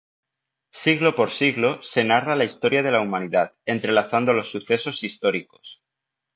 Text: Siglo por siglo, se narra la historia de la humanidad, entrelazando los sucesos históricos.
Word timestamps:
Siglo 0.73 1.13
por 1.13 1.29
siglo, 1.29 1.79
se 1.83 2.03
narra 2.03 2.35
la 2.35 2.43
historia 2.43 2.81
de 2.81 2.89
la 2.89 3.01
humanidad, 3.01 3.53
entrelazando 3.67 4.33
los 4.33 4.49
sucesos 4.49 5.03
históricos. 5.03 5.83